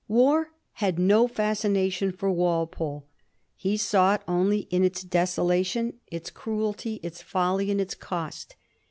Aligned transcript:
War 0.07 0.51
had 0.81 0.97
no 0.97 1.27
fascination 1.27 2.11
for 2.11 2.31
Walpole. 2.31 3.05
He 3.55 3.77
saw 3.77 4.15
it 4.15 4.23
only 4.27 4.61
in 4.71 4.83
its 4.83 5.03
desolation, 5.03 5.99
its 6.07 6.31
ci 6.31 6.37
uelty, 6.49 6.99
its 7.03 7.21
folly, 7.21 7.69
and 7.69 7.79
its 7.79 7.93
cost. 7.93 8.55